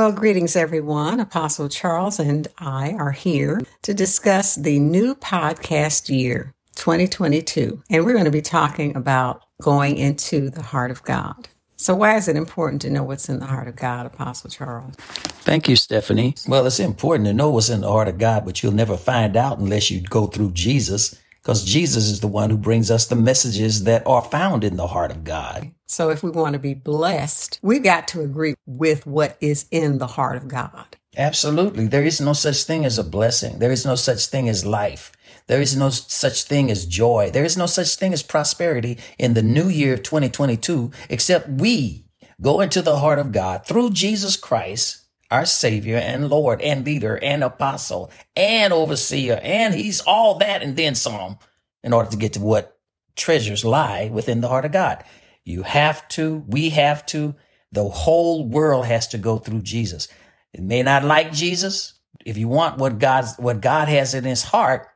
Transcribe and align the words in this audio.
Well, 0.00 0.12
greetings, 0.12 0.56
everyone. 0.56 1.20
Apostle 1.20 1.68
Charles 1.68 2.18
and 2.18 2.48
I 2.56 2.94
are 2.94 3.10
here 3.10 3.60
to 3.82 3.92
discuss 3.92 4.54
the 4.54 4.78
new 4.78 5.14
podcast 5.14 6.08
year, 6.08 6.54
2022. 6.76 7.82
And 7.90 8.06
we're 8.06 8.14
going 8.14 8.24
to 8.24 8.30
be 8.30 8.40
talking 8.40 8.96
about 8.96 9.44
going 9.60 9.98
into 9.98 10.48
the 10.48 10.62
heart 10.62 10.90
of 10.90 11.02
God. 11.02 11.50
So, 11.76 11.94
why 11.94 12.16
is 12.16 12.28
it 12.28 12.36
important 12.36 12.80
to 12.80 12.90
know 12.90 13.02
what's 13.02 13.28
in 13.28 13.40
the 13.40 13.44
heart 13.44 13.68
of 13.68 13.76
God, 13.76 14.06
Apostle 14.06 14.48
Charles? 14.48 14.94
Thank 14.96 15.68
you, 15.68 15.76
Stephanie. 15.76 16.34
Well, 16.48 16.66
it's 16.66 16.80
important 16.80 17.26
to 17.26 17.34
know 17.34 17.50
what's 17.50 17.68
in 17.68 17.82
the 17.82 17.88
heart 17.88 18.08
of 18.08 18.16
God, 18.16 18.46
but 18.46 18.62
you'll 18.62 18.72
never 18.72 18.96
find 18.96 19.36
out 19.36 19.58
unless 19.58 19.90
you 19.90 20.00
go 20.00 20.26
through 20.28 20.52
Jesus 20.52 21.20
because 21.42 21.64
Jesus 21.64 22.10
is 22.10 22.20
the 22.20 22.28
one 22.28 22.50
who 22.50 22.56
brings 22.56 22.90
us 22.90 23.06
the 23.06 23.16
messages 23.16 23.84
that 23.84 24.06
are 24.06 24.22
found 24.22 24.64
in 24.64 24.76
the 24.76 24.88
heart 24.88 25.10
of 25.10 25.24
God. 25.24 25.72
So 25.86 26.10
if 26.10 26.22
we 26.22 26.30
want 26.30 26.52
to 26.52 26.58
be 26.58 26.74
blessed, 26.74 27.58
we've 27.62 27.82
got 27.82 28.06
to 28.08 28.20
agree 28.20 28.54
with 28.66 29.06
what 29.06 29.36
is 29.40 29.66
in 29.70 29.98
the 29.98 30.06
heart 30.06 30.36
of 30.36 30.48
God. 30.48 30.96
Absolutely. 31.16 31.86
There 31.86 32.04
is 32.04 32.20
no 32.20 32.32
such 32.32 32.64
thing 32.64 32.84
as 32.84 32.98
a 32.98 33.04
blessing. 33.04 33.58
There 33.58 33.72
is 33.72 33.84
no 33.84 33.96
such 33.96 34.26
thing 34.26 34.48
as 34.48 34.64
life. 34.64 35.12
There 35.48 35.60
is 35.60 35.76
no 35.76 35.90
such 35.90 36.44
thing 36.44 36.70
as 36.70 36.86
joy. 36.86 37.30
There 37.32 37.44
is 37.44 37.56
no 37.56 37.66
such 37.66 37.96
thing 37.96 38.12
as 38.12 38.22
prosperity 38.22 38.98
in 39.18 39.34
the 39.34 39.42
new 39.42 39.68
year 39.68 39.94
of 39.94 40.04
2022, 40.04 40.92
except 41.08 41.48
we 41.48 42.04
go 42.40 42.60
into 42.60 42.82
the 42.82 42.98
heart 42.98 43.18
of 43.18 43.32
God 43.32 43.66
through 43.66 43.90
Jesus 43.90 44.36
Christ 44.36 44.99
our 45.30 45.46
Savior 45.46 45.96
and 45.96 46.28
Lord 46.28 46.60
and 46.60 46.84
leader 46.84 47.18
and 47.22 47.44
apostle 47.44 48.10
and 48.36 48.72
overseer. 48.72 49.40
And 49.42 49.74
he's 49.74 50.00
all 50.00 50.38
that 50.38 50.62
and 50.62 50.76
then 50.76 50.94
some 50.94 51.38
in 51.82 51.92
order 51.92 52.10
to 52.10 52.16
get 52.16 52.32
to 52.34 52.40
what 52.40 52.78
treasures 53.16 53.64
lie 53.64 54.10
within 54.12 54.40
the 54.40 54.48
heart 54.48 54.64
of 54.64 54.72
God. 54.72 55.04
You 55.44 55.62
have 55.62 56.06
to, 56.08 56.44
we 56.48 56.70
have 56.70 57.06
to, 57.06 57.34
the 57.72 57.88
whole 57.88 58.46
world 58.46 58.86
has 58.86 59.06
to 59.08 59.18
go 59.18 59.38
through 59.38 59.62
Jesus. 59.62 60.08
It 60.52 60.62
may 60.62 60.82
not 60.82 61.04
like 61.04 61.32
Jesus. 61.32 61.94
If 62.24 62.36
you 62.36 62.48
want 62.48 62.78
what 62.78 62.98
God's, 62.98 63.36
what 63.36 63.60
God 63.60 63.88
has 63.88 64.14
in 64.14 64.24
his 64.24 64.42
heart, 64.42 64.88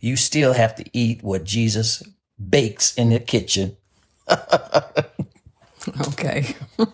you 0.00 0.16
still 0.16 0.52
have 0.52 0.74
to 0.76 0.84
eat 0.92 1.22
what 1.22 1.44
Jesus 1.44 2.02
bakes 2.48 2.94
in 2.94 3.10
the 3.10 3.20
kitchen. 3.20 3.76
okay. 6.08 6.56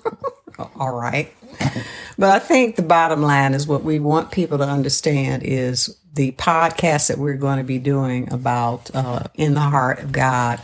All 0.58 0.92
right. 0.92 1.32
But 2.18 2.30
I 2.30 2.38
think 2.40 2.76
the 2.76 2.82
bottom 2.82 3.22
line 3.22 3.54
is 3.54 3.66
what 3.66 3.84
we 3.84 4.00
want 4.00 4.32
people 4.32 4.58
to 4.58 4.64
understand 4.64 5.44
is 5.44 5.96
the 6.14 6.32
podcast 6.32 7.08
that 7.08 7.18
we're 7.18 7.34
going 7.34 7.58
to 7.58 7.64
be 7.64 7.78
doing 7.78 8.32
about 8.32 8.90
uh, 8.94 9.24
in 9.34 9.54
the 9.54 9.60
heart 9.60 10.00
of 10.00 10.10
God 10.10 10.60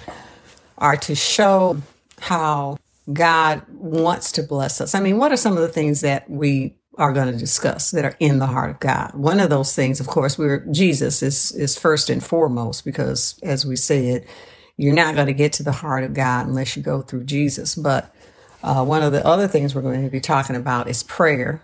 are 0.79 0.97
to 0.97 1.15
show 1.15 1.81
how 2.21 2.77
God 3.13 3.63
wants 3.69 4.33
to 4.33 4.43
bless 4.43 4.81
us. 4.81 4.95
I 4.95 5.01
mean, 5.01 5.19
what 5.19 5.31
are 5.31 5.37
some 5.37 5.53
of 5.53 5.63
the 5.63 5.69
things 5.69 6.01
that 6.01 6.29
we 6.29 6.75
are 6.97 7.13
going 7.13 7.33
to 7.33 7.39
discuss 7.39 7.91
that 7.93 8.05
are 8.05 8.17
in 8.19 8.39
the 8.39 8.47
heart 8.47 8.71
of 8.71 8.81
God? 8.81 9.15
One 9.15 9.41
of 9.41 9.51
those 9.51 9.75
things, 9.75 10.01
of 10.01 10.07
course, 10.07 10.39
we're 10.39 10.67
Jesus 10.71 11.23
is 11.23 11.53
is 11.53 11.79
first 11.79 12.11
and 12.11 12.25
foremost 12.25 12.85
because, 12.85 13.39
as 13.43 13.67
we 13.67 13.77
said, 13.77 14.27
you're 14.77 14.95
not 14.95 15.15
going 15.15 15.27
to 15.27 15.35
get 15.35 15.53
to 15.55 15.63
the 15.63 15.73
heart 15.73 16.03
of 16.03 16.15
God 16.15 16.47
unless 16.47 16.77
you 16.77 16.83
go 16.83 17.03
through 17.03 17.25
Jesus. 17.25 17.75
But 17.75 18.14
uh, 18.65 18.83
one 18.83 19.03
of 19.03 19.13
the 19.13 19.25
other 19.27 19.47
things 19.47 19.75
we're 19.75 19.83
going 19.83 20.05
to 20.05 20.11
be 20.11 20.21
talking 20.21 20.57
about 20.57 20.89
is 20.89 21.03
prayer. 21.03 21.61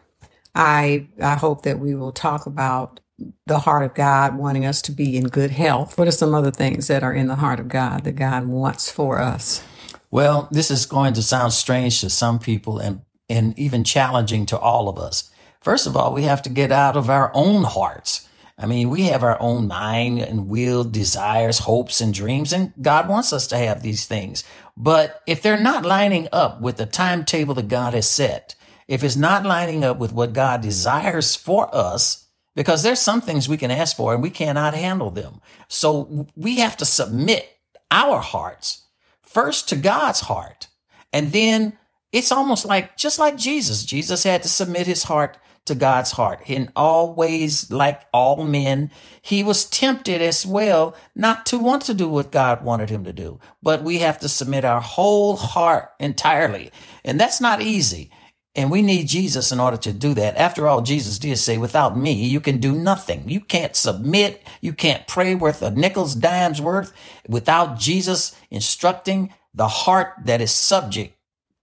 I 0.54 1.08
I 1.20 1.34
hope 1.34 1.62
that 1.62 1.78
we 1.78 1.94
will 1.94 2.12
talk 2.12 2.44
about 2.46 3.00
the 3.46 3.60
heart 3.60 3.84
of 3.84 3.94
God 3.94 4.36
wanting 4.36 4.66
us 4.66 4.82
to 4.82 4.92
be 4.92 5.16
in 5.16 5.24
good 5.24 5.50
health. 5.50 5.98
What 5.98 6.08
are 6.08 6.12
some 6.12 6.34
other 6.34 6.50
things 6.50 6.88
that 6.88 7.02
are 7.02 7.12
in 7.12 7.26
the 7.26 7.36
heart 7.36 7.58
of 7.58 7.68
God 7.68 8.04
that 8.04 8.16
God 8.16 8.46
wants 8.46 8.90
for 8.90 9.18
us? 9.18 9.62
Well, 10.10 10.48
this 10.50 10.70
is 10.70 10.86
going 10.86 11.14
to 11.14 11.22
sound 11.22 11.52
strange 11.54 12.00
to 12.02 12.10
some 12.10 12.38
people 12.38 12.78
and 12.78 13.00
and 13.30 13.58
even 13.58 13.82
challenging 13.82 14.44
to 14.46 14.58
all 14.58 14.88
of 14.88 14.98
us. 14.98 15.30
First 15.62 15.86
of 15.86 15.96
all, 15.96 16.12
we 16.12 16.24
have 16.24 16.42
to 16.42 16.50
get 16.50 16.70
out 16.70 16.96
of 16.96 17.08
our 17.08 17.30
own 17.34 17.62
hearts. 17.62 18.28
I 18.60 18.66
mean, 18.66 18.90
we 18.90 19.04
have 19.04 19.22
our 19.22 19.40
own 19.40 19.68
mind 19.68 20.18
and 20.18 20.46
will, 20.46 20.84
desires, 20.84 21.60
hopes, 21.60 22.02
and 22.02 22.12
dreams, 22.12 22.52
and 22.52 22.74
God 22.80 23.08
wants 23.08 23.32
us 23.32 23.46
to 23.48 23.56
have 23.56 23.82
these 23.82 24.04
things. 24.04 24.44
But 24.76 25.22
if 25.26 25.40
they're 25.40 25.58
not 25.58 25.86
lining 25.86 26.28
up 26.30 26.60
with 26.60 26.76
the 26.76 26.84
timetable 26.84 27.54
that 27.54 27.68
God 27.68 27.94
has 27.94 28.06
set, 28.06 28.54
if 28.86 29.02
it's 29.02 29.16
not 29.16 29.46
lining 29.46 29.82
up 29.82 29.98
with 29.98 30.12
what 30.12 30.34
God 30.34 30.60
desires 30.60 31.34
for 31.34 31.74
us, 31.74 32.26
because 32.54 32.82
there's 32.82 33.00
some 33.00 33.22
things 33.22 33.48
we 33.48 33.56
can 33.56 33.70
ask 33.70 33.96
for 33.96 34.12
and 34.12 34.22
we 34.22 34.28
cannot 34.28 34.74
handle 34.74 35.10
them. 35.10 35.40
So 35.68 36.26
we 36.36 36.56
have 36.56 36.76
to 36.78 36.84
submit 36.84 37.48
our 37.90 38.20
hearts 38.20 38.82
first 39.22 39.70
to 39.70 39.76
God's 39.76 40.20
heart. 40.20 40.66
And 41.14 41.32
then 41.32 41.78
it's 42.12 42.32
almost 42.32 42.66
like, 42.66 42.98
just 42.98 43.18
like 43.18 43.38
Jesus, 43.38 43.84
Jesus 43.84 44.24
had 44.24 44.42
to 44.42 44.48
submit 44.48 44.86
his 44.86 45.04
heart 45.04 45.38
to 45.70 45.76
God's 45.76 46.12
heart. 46.12 46.42
In 46.46 46.70
all 46.74 47.14
ways, 47.14 47.70
like 47.70 48.02
all 48.12 48.44
men, 48.44 48.90
he 49.22 49.42
was 49.42 49.64
tempted 49.64 50.20
as 50.20 50.44
well 50.44 50.94
not 51.14 51.46
to 51.46 51.58
want 51.58 51.82
to 51.84 51.94
do 51.94 52.08
what 52.08 52.32
God 52.32 52.64
wanted 52.64 52.90
him 52.90 53.04
to 53.04 53.12
do. 53.12 53.38
But 53.62 53.82
we 53.82 53.98
have 53.98 54.18
to 54.18 54.28
submit 54.28 54.64
our 54.64 54.80
whole 54.80 55.36
heart 55.36 55.92
entirely. 55.98 56.72
And 57.04 57.18
that's 57.18 57.40
not 57.40 57.62
easy. 57.62 58.10
And 58.56 58.70
we 58.70 58.82
need 58.82 59.06
Jesus 59.06 59.52
in 59.52 59.60
order 59.60 59.76
to 59.76 59.92
do 59.92 60.12
that. 60.14 60.36
After 60.36 60.66
all, 60.66 60.82
Jesus 60.82 61.20
did 61.20 61.38
say, 61.38 61.56
without 61.56 61.96
me, 61.96 62.12
you 62.12 62.40
can 62.40 62.58
do 62.58 62.72
nothing. 62.72 63.28
You 63.28 63.40
can't 63.40 63.76
submit. 63.76 64.42
You 64.60 64.72
can't 64.72 65.06
pray 65.06 65.36
worth 65.36 65.62
a 65.62 65.70
nickel's 65.70 66.16
dime's 66.16 66.60
worth 66.60 66.92
without 67.28 67.78
Jesus 67.78 68.36
instructing 68.50 69.32
the 69.54 69.68
heart 69.68 70.14
that 70.24 70.40
is 70.40 70.50
subject 70.50 71.16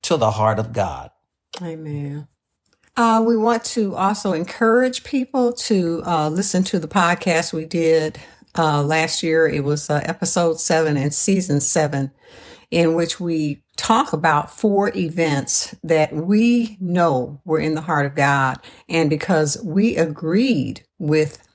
to 0.04 0.16
the 0.16 0.32
heart 0.32 0.60
of 0.60 0.72
God. 0.72 1.12
Amen. 1.62 2.28
Uh, 2.98 3.22
we 3.22 3.38
want 3.38 3.64
to 3.64 3.96
also 3.96 4.34
encourage 4.34 5.04
people 5.04 5.54
to 5.54 6.02
uh, 6.04 6.28
listen 6.30 6.64
to 6.64 6.80
the 6.80 6.88
podcast 6.88 7.54
we 7.54 7.64
did 7.64 8.20
uh, 8.58 8.82
last 8.82 9.22
year. 9.22 9.48
It 9.48 9.64
was 9.64 9.88
uh, 9.88 10.02
episode 10.04 10.60
seven 10.60 10.98
and 10.98 11.14
season 11.14 11.62
seven, 11.62 12.12
in 12.72 12.96
which 12.96 13.20
we 13.20 13.62
talk 13.76 14.14
about 14.14 14.50
four 14.50 14.92
events 14.96 15.76
that 15.84 16.12
we 16.12 16.76
know 16.80 17.40
were 17.46 17.60
in 17.60 17.76
the 17.76 17.82
heart 17.82 18.08
of 18.08 18.16
God. 18.16 18.58
And 18.90 19.12
because 19.12 19.62
we 19.64 19.96
agreed 19.96 20.84
with 20.98 21.48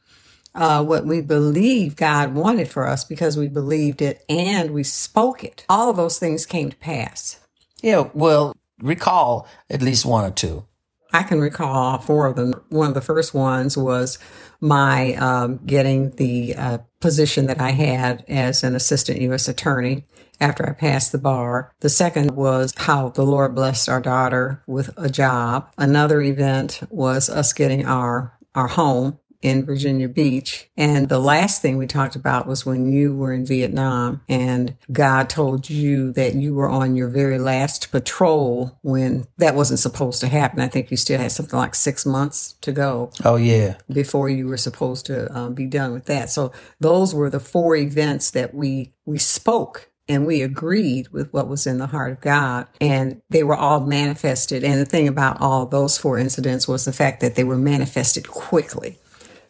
uh, 0.55 0.85
what 0.85 1.07
we 1.07 1.23
believe 1.23 1.97
God 1.97 2.37
wanted 2.37 2.69
for 2.69 2.87
us, 2.87 3.03
because 3.03 3.37
we 3.37 3.49
believed 3.49 4.01
it 4.01 4.25
and 4.29 4.71
we 4.71 4.85
spoke 4.85 5.43
it, 5.43 5.65
all 5.69 5.91
of 5.91 5.97
those 5.97 6.21
things 6.21 6.47
came 6.47 6.71
to 6.71 6.77
pass. 6.77 7.41
Yeah, 7.83 8.11
well, 8.15 8.55
recall 8.81 9.49
at 9.69 9.83
least 9.83 10.07
one 10.07 10.25
or 10.25 10.31
two. 10.31 10.67
I 11.13 11.23
can 11.23 11.41
recall 11.41 11.99
four 11.99 12.27
of 12.27 12.37
them. 12.37 12.55
One 12.71 12.89
of 12.89 12.95
the 12.95 13.01
first 13.01 13.35
ones 13.35 13.77
was 13.77 14.19
my 14.61 15.15
um, 15.15 15.59
getting 15.67 16.11
the 16.13 16.55
uh, 16.57 16.79
position 17.01 17.47
that 17.47 17.61
I 17.61 17.71
had 17.71 18.25
as 18.29 18.63
an 18.63 18.75
assistant 18.75 19.21
U.S. 19.23 19.49
attorney 19.49 20.05
after 20.41 20.69
I 20.69 20.73
passed 20.73 21.13
the 21.13 21.19
bar. 21.19 21.73
The 21.81 21.89
second 21.89 22.33
was 22.33 22.73
how 22.77 23.11
the 23.11 23.25
Lord 23.25 23.55
blessed 23.55 23.89
our 23.89 24.01
daughter 24.01 24.63
with 24.67 24.91
a 24.97 25.11
job. 25.11 25.71
Another 25.79 26.21
event 26.21 26.81
was 26.91 27.29
us 27.29 27.53
getting 27.53 27.87
our 27.87 28.39
our 28.55 28.69
home 28.69 29.19
in 29.43 29.65
Virginia 29.65 30.09
Beach. 30.09 30.71
And 30.77 31.09
the 31.09 31.19
last 31.19 31.61
thing 31.61 31.77
we 31.77 31.87
talked 31.87 32.17
about 32.17 32.47
was 32.47 32.65
when 32.65 32.91
you 32.91 33.15
were 33.15 33.33
in 33.33 33.45
Vietnam 33.45 34.23
and 34.29 34.77
God 34.91 35.29
told 35.29 35.69
you 35.69 36.13
that 36.13 36.35
you 36.35 36.55
were 36.55 36.71
on 36.71 36.97
your 36.97 37.09
very 37.09 37.39
last 37.39 37.91
patrol 37.91 38.79
when 38.83 39.27
that 39.39 39.57
wasn't 39.57 39.81
supposed 39.81 40.21
to 40.21 40.29
happen. 40.29 40.61
I 40.61 40.69
think 40.69 40.91
you 40.91 40.97
still 40.97 41.19
had 41.19 41.33
something 41.33 41.59
like 41.59 41.75
six 41.75 42.07
months 42.07 42.55
to 42.63 42.73
go. 42.73 43.11
Oh, 43.25 43.37
yeah. 43.37 43.77
Before 43.93 44.29
you 44.29 44.47
were 44.47 44.57
supposed 44.57 45.07
to 45.07 45.37
um, 45.37 45.55
be 45.55 45.67
done 45.67 45.93
with 45.93 46.07
that. 46.07 46.31
So 46.31 46.53
those 46.81 47.15
were 47.15 47.29
the 47.29 47.41
four 47.41 47.75
events 47.75 48.31
that 48.31 48.55
we, 48.55 48.93
we 49.05 49.19
spoke 49.19 49.91
and 50.09 50.27
we 50.27 50.43
agreed 50.43 51.09
with 51.09 51.33
what 51.33 51.49
was 51.49 51.67
in 51.67 51.79
the 51.79 51.87
heart 51.87 52.13
of 52.13 52.21
God 52.21 52.67
and 52.81 53.23
they 53.31 53.43
were 53.43 53.57
all 53.57 53.81
manifested. 53.81 54.65
And 54.65 54.81
the 54.81 54.85
thing 54.85 55.09
about 55.09 55.41
all 55.41 55.67
those 55.67 55.99
four 55.99 56.19
incidents 56.19 56.69
was 56.69 56.85
the 56.85 56.93
fact 56.93 57.21
that 57.21 57.35
they 57.35 57.45
were 57.45 57.57
manifested 57.57 58.29
quickly. 58.29 58.99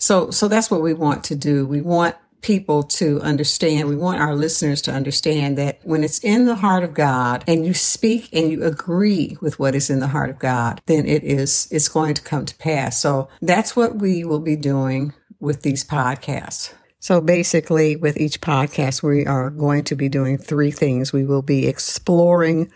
So, 0.03 0.33
so 0.33 0.49
that's 0.49 0.69
what 0.69 0.83
we 0.83 0.95
want 0.95 1.23
to 1.25 1.37
do. 1.37 1.65
We 1.65 1.81
want 1.81 2.17
people 2.41 2.83
to 2.83 3.21
understand. 3.21 3.89
We 3.89 3.95
want 3.95 4.21
our 4.21 4.35
listeners 4.35 4.83
to 4.83 4.93
understand 4.93 5.57
that 5.59 5.79
when 5.85 6.03
it's 6.03 6.19
in 6.25 6.45
the 6.45 6.57
heart 6.57 6.83
of 6.83 6.93
God 6.93 7.45
and 7.47 7.65
you 7.65 7.73
speak 7.73 8.29
and 8.33 8.51
you 8.51 8.65
agree 8.65 9.39
with 9.41 9.61
what 9.61 9.77
is 9.77 9.91
in 9.91 10.01
the 10.01 10.09
heart 10.09 10.29
of 10.29 10.41
God, 10.41 10.83
then 10.87 11.07
it 11.07 11.23
is, 11.23 11.69
it's 11.71 11.89
going 11.89 12.15
to 12.15 12.23
come 12.23 12.45
to 12.47 12.57
pass. 12.57 13.01
So 13.01 13.29
that's 13.41 13.77
what 13.77 13.95
we 13.95 14.25
will 14.25 14.41
be 14.41 14.57
doing 14.57 15.13
with 15.39 15.63
these 15.63 15.85
podcasts. 15.85 16.75
So 16.99 17.21
basically, 17.21 17.95
with 17.95 18.17
each 18.17 18.41
podcast, 18.41 19.05
we 19.05 19.25
are 19.25 19.51
going 19.51 19.85
to 19.85 19.95
be 19.95 20.09
doing 20.09 20.37
three 20.37 20.73
things. 20.73 21.13
We 21.13 21.25
will 21.25 21.43
be 21.43 21.69
exploring 21.69 22.73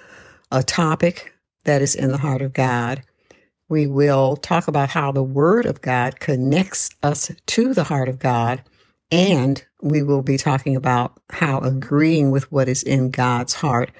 a 0.52 0.62
topic 0.62 1.34
that 1.64 1.82
is 1.82 1.96
in 1.96 2.12
the 2.12 2.18
heart 2.18 2.42
of 2.42 2.52
God. 2.52 3.02
We 3.68 3.86
will 3.86 4.36
talk 4.36 4.68
about 4.68 4.90
how 4.90 5.12
the 5.12 5.22
Word 5.22 5.66
of 5.66 5.80
God 5.80 6.20
connects 6.20 6.90
us 7.02 7.30
to 7.46 7.74
the 7.74 7.84
heart 7.84 8.08
of 8.08 8.18
God. 8.18 8.62
And 9.10 9.64
we 9.82 10.02
will 10.02 10.22
be 10.22 10.36
talking 10.36 10.76
about 10.76 11.20
how 11.30 11.58
agreeing 11.58 12.30
with 12.30 12.50
what 12.50 12.68
is 12.68 12.82
in 12.82 13.10
God's 13.10 13.54
heart 13.54 13.90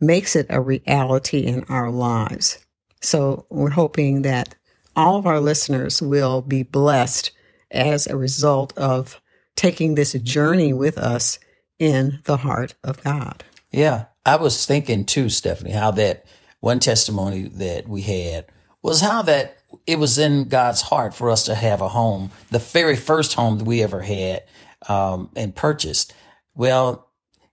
makes 0.00 0.36
it 0.36 0.46
a 0.50 0.60
reality 0.60 1.40
in 1.40 1.64
our 1.68 1.90
lives. 1.90 2.64
So 3.00 3.46
we're 3.50 3.70
hoping 3.70 4.22
that 4.22 4.54
all 4.94 5.16
of 5.16 5.26
our 5.26 5.40
listeners 5.40 6.00
will 6.00 6.42
be 6.42 6.62
blessed 6.62 7.30
as 7.70 8.06
a 8.06 8.16
result 8.16 8.76
of 8.76 9.20
taking 9.54 9.94
this 9.94 10.12
journey 10.14 10.72
with 10.72 10.98
us 10.98 11.38
in 11.78 12.20
the 12.24 12.38
heart 12.38 12.74
of 12.82 13.02
God. 13.02 13.44
Yeah. 13.70 14.06
I 14.24 14.36
was 14.36 14.66
thinking 14.66 15.04
too, 15.04 15.28
Stephanie, 15.28 15.72
how 15.72 15.92
that 15.92 16.24
one 16.60 16.80
testimony 16.80 17.48
that 17.48 17.88
we 17.88 18.02
had 18.02 18.46
was 18.86 19.00
how 19.00 19.20
that 19.22 19.58
it 19.84 19.98
was 19.98 20.16
in 20.16 20.44
God's 20.44 20.80
heart 20.80 21.12
for 21.12 21.28
us 21.28 21.46
to 21.46 21.56
have 21.56 21.80
a 21.80 21.88
home, 21.88 22.30
the 22.52 22.60
very 22.60 22.94
first 22.94 23.34
home 23.34 23.58
that 23.58 23.64
we 23.64 23.82
ever 23.82 24.00
had 24.00 24.44
um, 24.88 25.28
and 25.34 25.56
purchased. 25.56 26.14
Well, 26.54 27.08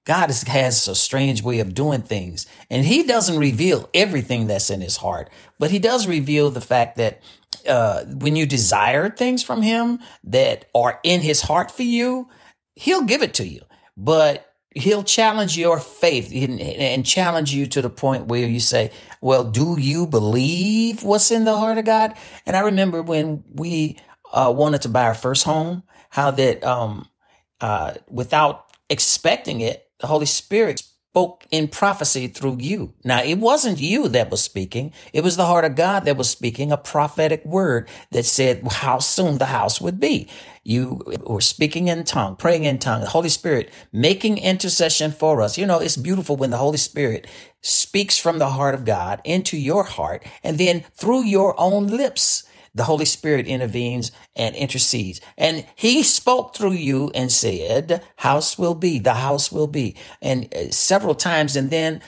God 0.06 0.30
has 0.30 0.88
a 0.88 0.94
strange 0.94 1.42
way 1.42 1.60
of 1.60 1.74
doing 1.74 2.04
things, 2.04 2.46
and 2.70 2.86
He 2.86 3.02
doesn't 3.02 3.40
reveal 3.40 3.90
everything 3.96 4.46
that's 4.46 4.70
in 4.70 4.82
His 4.82 4.98
heart, 4.98 5.32
but 5.58 5.72
He 5.72 5.80
does 5.80 6.06
reveal 6.06 6.52
the 6.52 6.62
fact 6.62 6.98
that 6.98 7.24
uh, 7.68 8.04
when 8.06 8.36
you 8.36 8.46
desire 8.46 9.10
things 9.10 9.42
from 9.42 9.64
Him 9.64 10.00
that 10.26 10.66
are 10.76 11.00
in 11.02 11.22
His 11.22 11.42
heart 11.42 11.72
for 11.72 11.84
you, 11.84 12.30
He'll 12.76 13.06
give 13.06 13.24
it 13.24 13.34
to 13.36 13.48
you. 13.48 13.62
But 13.98 14.53
he'll 14.76 15.04
challenge 15.04 15.58
your 15.58 15.80
faith 15.80 16.32
and, 16.32 17.06
challenge 17.06 17.54
you 17.54 17.66
to 17.68 17.82
the 17.82 17.90
point 17.90 18.28
where 18.28 18.48
you 18.48 18.60
say, 18.60 18.92
well, 19.22 19.44
do 19.44 19.78
you 19.80 20.08
believe 20.08 21.04
what's 21.04 21.32
in 21.32 21.46
the 21.46 21.56
heart 21.56 21.78
of 21.78 21.86
God? 21.86 22.14
And 22.46 22.56
I 22.56 22.62
remember 22.62 23.02
when 23.02 23.44
we 23.54 23.98
uh, 24.32 24.54
wanted 24.56 24.82
to 24.84 24.90
buy 24.90 25.04
our 25.04 25.14
first 25.14 25.44
home, 25.44 25.84
how 26.10 26.32
that 26.32 26.64
um, 26.64 27.08
uh, 27.62 27.96
without 28.08 28.66
expecting 28.90 29.62
it, 29.62 29.90
the 30.00 30.08
Holy 30.08 30.26
Spirit 30.26 30.84
spoke 31.14 31.46
in 31.52 31.68
prophecy 31.68 32.28
through 32.28 32.58
you. 32.60 32.92
Now, 33.04 33.22
it 33.22 33.38
wasn't 33.38 33.80
you 33.80 34.08
that 34.08 34.32
was 34.32 34.42
speaking. 34.42 34.92
It 35.14 35.24
was 35.24 35.38
the 35.38 35.46
heart 35.46 35.64
of 35.64 35.76
God 35.76 36.06
that 36.06 36.18
was 36.18 36.28
speaking 36.28 36.72
a 36.72 36.78
prophetic 36.78 37.46
word 37.46 37.88
that 38.10 38.26
said 38.26 38.64
how 38.68 38.98
soon 38.98 39.38
the 39.38 39.46
house 39.46 39.80
would 39.80 40.00
be. 40.00 40.28
You 40.64 41.04
were 41.22 41.40
speaking 41.40 41.88
in 41.88 42.04
tongue, 42.04 42.36
praying 42.36 42.64
in 42.64 42.80
tongue, 42.80 43.02
the 43.02 43.10
Holy 43.10 43.30
Spirit 43.30 43.70
making 43.92 44.40
intercession 44.40 45.12
for 45.12 45.44
us. 45.44 45.56
You 45.56 45.68
know, 45.68 45.78
it's 45.78 45.98
beautiful 45.98 46.36
when 46.36 46.50
the 46.50 46.58
Holy 46.58 46.80
Spirit 46.80 47.28
speaks 47.62 48.18
from 48.18 48.40
the 48.40 48.50
heart 48.50 48.74
of 48.74 48.84
God 48.84 49.22
into 49.24 49.56
your 49.56 49.84
heart 49.84 50.26
and 50.44 50.58
then 50.58 50.84
through 50.96 51.26
your 51.26 51.54
own 51.60 51.86
lips 51.86 52.44
the 52.76 52.84
Holy 52.86 53.06
Spirit 53.06 53.48
intervenes 53.48 54.12
and 54.36 54.56
intercedes. 54.56 55.22
And 55.38 55.66
he 55.76 56.04
spoke 56.04 56.56
through 56.56 56.74
you 56.74 57.12
and 57.14 57.32
said, 57.32 58.04
house 58.18 58.58
will 58.58 58.76
be, 58.76 59.00
the 59.00 59.14
house 59.16 59.52
will 59.52 59.68
be. 59.68 59.96
And 60.22 60.54
uh, 60.54 60.72
several 60.72 61.16
times 61.16 61.56
and 61.56 61.70
then 61.70 62.02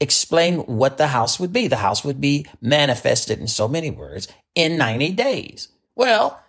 explain 0.00 0.58
what 0.60 0.98
the 0.98 1.08
house 1.08 1.38
would 1.38 1.52
be. 1.52 1.68
The 1.68 1.76
house 1.76 2.04
would 2.04 2.20
be 2.20 2.46
manifested 2.60 3.40
in 3.40 3.48
so 3.48 3.68
many 3.68 3.90
words 3.90 4.28
in 4.54 4.76
90 4.76 5.12
days. 5.12 5.68
Well, 5.94 6.40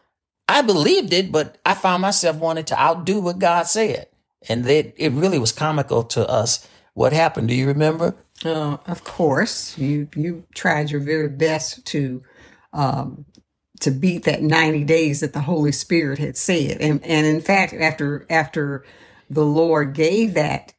I 0.48 0.62
believed 0.62 1.14
it, 1.14 1.32
but 1.32 1.58
I 1.66 1.74
found 1.74 2.02
myself 2.02 2.38
wanting 2.38 2.66
to 2.66 2.80
outdo 2.80 3.20
what 3.20 3.40
God 3.40 3.68
said. 3.68 4.08
And 4.48 4.64
that 4.66 4.94
it 4.98 5.12
really 5.12 5.40
was 5.40 5.52
comical 5.52 6.04
to 6.04 6.28
us. 6.30 6.68
What 6.94 7.12
happened? 7.12 7.50
Do 7.50 7.56
you 7.56 7.68
remember? 7.68 8.16
Uh, 8.46 8.78
of 8.86 9.04
course, 9.04 9.78
you 9.78 10.08
you 10.16 10.44
tried 10.54 10.92
your 10.92 11.02
very 11.02 11.28
best 11.28 11.86
to 11.88 12.22
um, 12.72 13.26
to 13.82 13.92
beat 13.92 14.24
that 14.24 14.42
90 14.42 14.84
days 14.86 15.20
that 15.20 15.34
the 15.34 15.42
Holy 15.42 15.72
Spirit 15.72 16.20
had 16.20 16.38
said. 16.38 16.82
And, 16.82 17.04
and 17.04 17.28
in 17.28 17.42
fact, 17.42 17.74
after, 17.74 18.26
after 18.30 18.86
the 19.30 19.46
Lord 19.46 19.94
gave 19.94 20.34
that 20.34 20.74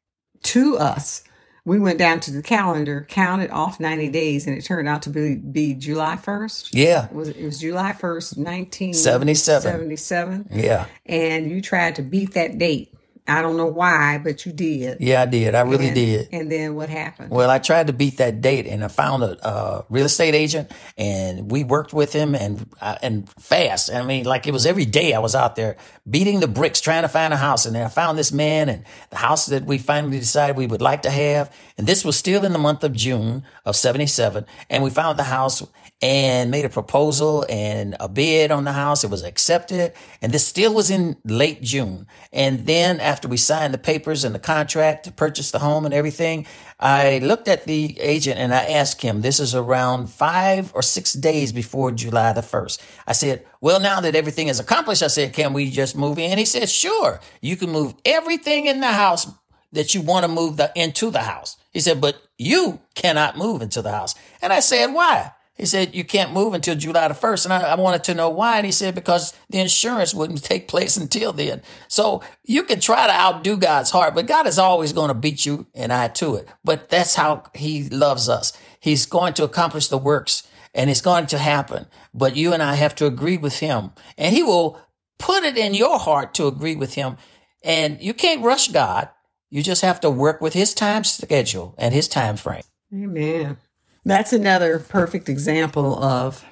to 0.45 0.79
us, 0.79 1.25
we 1.65 1.79
went 1.79 1.99
down 1.99 2.21
to 2.21 2.31
the 2.31 2.43
calendar, 2.43 3.07
counted 3.09 3.51
off 3.51 3.79
90 3.79 4.09
days, 4.09 4.47
and 4.47 4.57
it 4.57 4.63
turned 4.63 4.89
out 4.89 5.03
to 5.03 5.11
be, 5.11 5.37
be 5.37 5.75
July 5.75 6.17
1st. 6.17 6.71
Yeah. 6.73 7.07
It 7.07 7.13
was, 7.13 7.29
it 7.29 7.45
was 7.45 7.61
July 7.61 7.93
1st, 7.93 8.39
1977. 8.39 9.63
77. 9.71 10.49
Yeah. 10.51 10.87
And 11.05 11.51
you 11.51 11.61
tried 11.61 11.97
to 11.97 12.03
beat 12.03 12.33
that 12.35 12.57
date. 12.59 12.95
I 13.29 13.43
don't 13.43 13.57
know 13.57 13.67
why, 13.67 14.19
but 14.19 14.47
you 14.47 14.53
did. 14.53 14.99
Yeah, 15.01 15.23
I 15.23 15.27
did. 15.27 15.55
I 15.55 15.61
really 15.61 15.89
and, 15.89 15.95
did. 15.95 16.29
And 16.33 16.51
then 16.51 16.75
what 16.75 16.89
happened? 16.89 17.31
Well, 17.31 17.51
I 17.51 17.59
tried 17.59 17.89
to 17.89 17.93
beat 17.93 18.17
that 18.17 18.41
date, 18.41 18.67
and 18.67 18.83
I 18.83 18.89
found 18.89 19.23
a, 19.23 19.47
a 19.47 19.85
real 19.91 20.07
estate 20.07 20.35
agent, 20.35 20.73
and 20.97 21.51
we 21.51 21.63
worked 21.63 21.93
with 21.93 22.13
him, 22.13 22.35
and 22.35 22.67
uh, 22.81 22.97
and 23.03 23.29
fast. 23.39 23.93
I 23.93 24.03
mean, 24.03 24.25
like 24.25 24.47
it 24.47 24.53
was 24.53 24.65
every 24.65 24.87
day 24.87 25.13
I 25.13 25.19
was 25.19 25.35
out 25.35 25.57
there 25.57 25.77
beating 26.09 26.41
the 26.41 26.49
bricks 26.49 26.81
trying 26.81 27.03
to 27.03 27.09
find 27.09 27.35
a 27.35 27.37
house, 27.37 27.67
and 27.67 27.77
then 27.77 27.85
I 27.85 27.89
found 27.89 28.19
this 28.19 28.33
man, 28.33 28.69
and 28.69 28.85
the 29.11 29.17
house 29.17 29.47
that 29.47 29.65
we 29.65 29.79
finally 29.79 30.19
decided 30.19 30.57
we 30.57 30.67
would 30.67 30.83
like 30.83 31.03
to 31.03 31.11
have, 31.11 31.55
and 31.79 31.87
this 31.87 32.05
was 32.05 32.17
still 32.17 32.45
in 32.45 32.53
the 32.53 32.59
month 32.59 32.85
of 32.85 32.93
June 32.93 33.45
of 33.65 33.77
'77, 33.77 34.45
and 34.69 34.83
we 34.85 34.91
found 34.91 35.19
the 35.19 35.25
house, 35.25 35.63
and 36.01 36.51
made 36.51 36.65
a 36.65 36.69
proposal 36.69 37.45
and 37.49 37.97
a 37.99 38.09
bid 38.09 38.53
on 38.53 38.65
the 38.65 38.73
house. 38.73 39.03
It 39.03 39.11
was 39.11 39.25
accepted. 39.25 39.93
And 40.23 40.31
this 40.31 40.47
still 40.47 40.73
was 40.73 40.91
in 40.91 41.17
late 41.25 41.61
June. 41.61 42.07
And 42.33 42.67
then 42.67 43.01
after 43.01 43.27
we 43.27 43.37
signed 43.37 43.75
the 43.75 43.79
papers 43.79 44.23
and 44.23 44.33
the 44.33 44.39
contract 44.39 45.05
to 45.05 45.13
purchase 45.13 45.51
the 45.51 45.59
home 45.59 45.85
and 45.85 45.93
everything, 45.93 46.47
I 46.79 47.19
looked 47.19 47.49
at 47.49 47.65
the 47.65 47.99
agent 47.99 48.39
and 48.39 48.55
I 48.55 48.65
asked 48.65 49.03
him, 49.03 49.23
this 49.23 49.41
is 49.41 49.57
around 49.57 50.09
five 50.09 50.73
or 50.73 50.83
six 50.83 51.15
days 51.15 51.53
before 51.53 51.91
July 51.91 52.33
the 52.33 52.43
1st. 52.43 52.81
I 53.09 53.13
said, 53.13 53.45
well, 53.61 53.81
now 53.81 54.01
that 54.01 54.15
everything 54.15 54.47
is 54.47 54.61
accomplished, 54.61 55.03
I 55.03 55.09
said, 55.09 55.33
can 55.33 55.53
we 55.53 55.69
just 55.69 55.97
move 55.97 56.21
in? 56.21 56.39
He 56.39 56.45
said, 56.45 56.69
sure, 56.69 57.19
you 57.41 57.57
can 57.57 57.73
move 57.73 57.95
everything 58.05 58.67
in 58.67 58.79
the 58.79 58.93
house 58.93 59.29
that 59.73 59.95
you 59.95 60.01
want 60.01 60.25
to 60.25 60.29
move 60.29 60.57
the, 60.57 60.71
into 60.77 61.11
the 61.11 61.23
house. 61.23 61.58
He 61.71 61.81
said, 61.81 62.01
but 62.01 62.23
you 62.39 62.81
cannot 62.95 63.37
move 63.37 63.63
into 63.63 63.83
the 63.83 63.91
house. 63.91 64.15
And 64.41 64.53
I 64.53 64.61
said, 64.61 64.93
why? 64.93 65.33
He 65.59 65.67
said, 65.67 65.95
you 65.95 66.05
can't 66.05 66.33
move 66.33 66.55
until 66.55 66.77
July 66.77 67.09
the 67.09 67.15
1st. 67.15 67.47
And 67.47 67.53
I, 67.53 67.73
I, 67.73 67.75
wanted 67.75 68.05
to 68.05 68.15
know 68.15 68.31
why. 68.31 68.59
And 68.59 68.67
he 68.67 68.71
said, 68.71 68.95
because 68.95 69.35
the 69.51 69.59
insurance 69.59 70.15
wouldn't 70.15 70.45
take 70.45 70.69
place 70.69 70.97
until 70.97 71.33
then. 71.33 71.63
So 71.89 72.23
you 72.45 72.63
can 72.63 72.79
try 72.79 73.09
to 73.09 73.13
outdo 73.13 73.57
God's 73.57 73.91
heart, 73.91 74.15
but 74.15 74.29
God 74.29 74.47
is 74.47 74.59
always 74.59 74.93
going 74.93 75.09
to 75.09 75.15
beat 75.15 75.45
you 75.45 75.67
and 75.75 75.93
I 75.93 76.09
to 76.09 76.37
it. 76.37 76.49
But 76.63 76.89
that's 76.89 77.17
how 77.17 77.43
he 77.55 77.89
loves 77.89 78.29
us. 78.29 78.53
He's 78.79 79.05
going 79.05 79.35
to 79.35 79.45
accomplish 79.45 79.89
the 79.89 79.99
works 79.99 80.47
and 80.75 80.89
it's 80.89 81.01
going 81.01 81.27
to 81.27 81.39
happen. 81.39 81.87
But 82.15 82.37
you 82.37 82.53
and 82.53 82.63
I 82.63 82.77
have 82.77 82.95
to 82.97 83.07
agree 83.07 83.37
with 83.37 83.59
him 83.59 83.91
and 84.17 84.35
he 84.35 84.45
will 84.45 84.81
put 85.19 85.43
it 85.43 85.59
in 85.59 85.75
your 85.75 85.99
heart 85.99 86.35
to 86.35 86.47
agree 86.47 86.77
with 86.77 86.95
him. 86.95 87.17
And 87.65 88.01
you 88.01 88.15
can't 88.15 88.45
rush 88.45 88.69
God. 88.69 89.09
You 89.51 89.63
just 89.63 89.83
have 89.83 90.01
to 90.01 90.11
work 90.11 90.41
with 90.41 90.53
his 90.53 90.75
time 90.75 91.05
schedule 91.05 91.75
and 91.79 91.95
his 91.95 92.09
time 92.09 92.37
frame. 92.37 92.63
Amen. 92.93 93.57
That's 94.05 94.33
another 94.33 94.79
perfect 94.79 95.29
example 95.29 96.03
of 96.03 96.45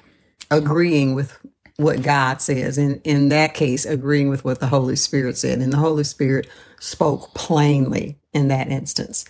agreeing 0.51 1.15
with 1.15 1.37
what 1.77 2.01
God 2.01 2.41
says. 2.41 2.77
And 2.77 2.99
in 3.03 3.29
that 3.29 3.53
case, 3.53 3.85
agreeing 3.85 4.29
with 4.29 4.43
what 4.43 4.59
the 4.59 4.67
Holy 4.67 4.95
Spirit 4.95 5.37
said. 5.37 5.59
And 5.59 5.71
the 5.71 5.77
Holy 5.77 6.03
Spirit 6.03 6.47
spoke 6.79 7.33
plainly 7.35 8.17
in 8.33 8.47
that 8.47 8.69
instance. 8.69 9.25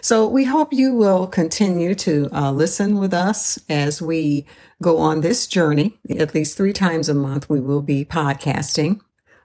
So 0.00 0.26
we 0.26 0.44
hope 0.44 0.72
you 0.72 0.94
will 0.94 1.26
continue 1.26 1.94
to 1.96 2.28
uh, 2.32 2.52
listen 2.52 2.98
with 2.98 3.12
us 3.12 3.58
as 3.68 4.00
we 4.00 4.46
go 4.80 4.98
on 4.98 5.20
this 5.20 5.46
journey. 5.46 5.98
At 6.10 6.34
least 6.34 6.56
three 6.56 6.72
times 6.72 7.08
a 7.08 7.14
month, 7.14 7.50
we 7.50 7.60
will 7.60 7.82
be 7.82 8.04
podcasting 8.04 9.00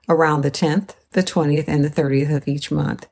around 0.08 0.42
the 0.42 0.50
10th, 0.50 0.90
the 1.12 1.22
20th, 1.22 1.66
and 1.66 1.84
the 1.84 1.90
30th 1.90 2.34
of 2.36 2.48
each 2.48 2.70
month 2.70 3.08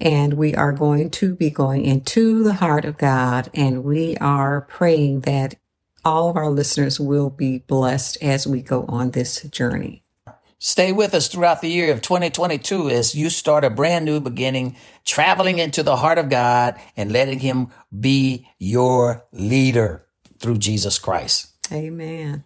and 0.00 0.34
we 0.34 0.54
are 0.54 0.72
going 0.72 1.10
to 1.10 1.34
be 1.34 1.50
going 1.50 1.84
into 1.84 2.42
the 2.42 2.54
heart 2.54 2.84
of 2.84 2.98
God 2.98 3.50
and 3.54 3.84
we 3.84 4.16
are 4.16 4.62
praying 4.62 5.20
that 5.20 5.56
all 6.04 6.30
of 6.30 6.36
our 6.36 6.50
listeners 6.50 6.98
will 6.98 7.30
be 7.30 7.58
blessed 7.58 8.18
as 8.22 8.46
we 8.46 8.62
go 8.62 8.84
on 8.88 9.10
this 9.10 9.42
journey. 9.42 10.02
Stay 10.58 10.92
with 10.92 11.14
us 11.14 11.28
throughout 11.28 11.62
the 11.62 11.70
year 11.70 11.90
of 11.90 12.02
2022 12.02 12.90
as 12.90 13.14
you 13.14 13.30
start 13.30 13.64
a 13.64 13.70
brand 13.70 14.04
new 14.04 14.20
beginning, 14.20 14.76
traveling 15.06 15.58
into 15.58 15.82
the 15.82 15.96
heart 15.96 16.18
of 16.18 16.28
God 16.28 16.78
and 16.96 17.10
letting 17.10 17.38
Him 17.38 17.68
be 17.98 18.46
your 18.58 19.24
leader 19.32 20.06
through 20.38 20.58
Jesus 20.58 20.98
Christ. 20.98 21.48
Amen. 21.72 22.44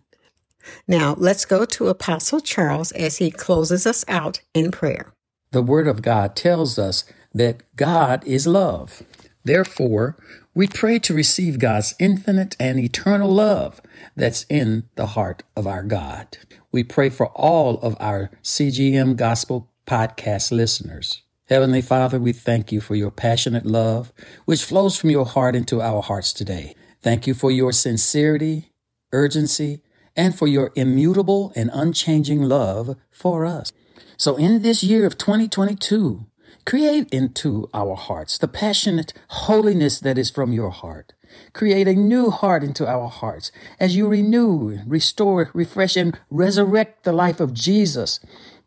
Now 0.86 1.14
let's 1.18 1.44
go 1.44 1.64
to 1.64 1.88
Apostle 1.88 2.40
Charles 2.40 2.92
as 2.92 3.18
he 3.18 3.30
closes 3.30 3.86
us 3.86 4.04
out 4.08 4.40
in 4.54 4.70
prayer. 4.70 5.12
The 5.50 5.62
Word 5.62 5.86
of 5.86 6.02
God 6.02 6.36
tells 6.36 6.78
us 6.78 7.04
that 7.34 7.62
God 7.76 8.24
is 8.26 8.46
love. 8.46 9.02
Therefore, 9.44 10.16
we 10.54 10.66
pray 10.68 10.98
to 11.00 11.12
receive 11.12 11.58
God's 11.58 11.94
infinite 11.98 12.56
and 12.60 12.78
eternal 12.78 13.30
love 13.30 13.80
that's 14.16 14.46
in 14.48 14.84
the 14.94 15.08
heart 15.08 15.42
of 15.56 15.66
our 15.66 15.82
God. 15.82 16.38
We 16.70 16.84
pray 16.84 17.10
for 17.10 17.26
all 17.28 17.78
of 17.80 17.96
our 18.00 18.30
CGM 18.42 19.16
Gospel 19.16 19.68
podcast 19.86 20.50
listeners. 20.50 21.22
Heavenly 21.48 21.82
Father, 21.82 22.18
we 22.18 22.32
thank 22.32 22.72
you 22.72 22.80
for 22.80 22.94
your 22.94 23.10
passionate 23.10 23.66
love, 23.66 24.12
which 24.46 24.64
flows 24.64 24.96
from 24.96 25.10
your 25.10 25.26
heart 25.26 25.54
into 25.54 25.82
our 25.82 26.00
hearts 26.00 26.32
today. 26.32 26.74
Thank 27.02 27.26
you 27.26 27.34
for 27.34 27.50
your 27.50 27.70
sincerity, 27.70 28.70
urgency, 29.12 29.82
and 30.16 30.34
for 30.34 30.46
your 30.46 30.72
immutable 30.74 31.52
and 31.54 31.70
unchanging 31.74 32.42
love 32.42 32.96
for 33.10 33.44
us. 33.44 33.72
So 34.16 34.36
in 34.36 34.62
this 34.62 34.82
year 34.82 35.04
of 35.04 35.18
2022, 35.18 36.26
Create 36.64 37.12
into 37.12 37.68
our 37.74 37.94
hearts 37.94 38.38
the 38.38 38.48
passionate 38.48 39.12
holiness 39.28 40.00
that 40.00 40.16
is 40.16 40.30
from 40.30 40.52
your 40.52 40.70
heart. 40.70 41.12
Create 41.52 41.86
a 41.86 41.94
new 41.94 42.30
heart 42.30 42.64
into 42.64 42.86
our 42.86 43.08
hearts 43.08 43.52
as 43.78 43.96
you 43.96 44.08
renew, 44.08 44.78
restore, 44.86 45.50
refresh, 45.52 45.94
and 45.94 46.18
resurrect 46.30 47.04
the 47.04 47.12
life 47.12 47.38
of 47.38 47.52
Jesus 47.52 48.18